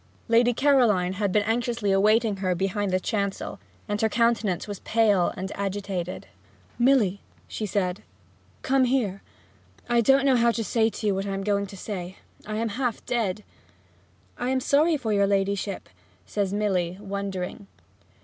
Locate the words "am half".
12.55-13.05